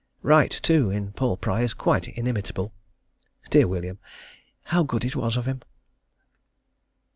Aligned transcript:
Wright, 0.23 0.49
too, 0.49 0.89
in 0.89 1.11
"Paul 1.13 1.37
Pry," 1.37 1.61
is 1.61 1.75
quite 1.75 2.07
inimitable. 2.07 2.73
Dear 3.51 3.67
William, 3.67 3.99
how 4.63 4.81
good 4.81 5.05
it 5.05 5.15
was 5.15 5.37
of 5.37 5.45
him!.... 5.45 5.61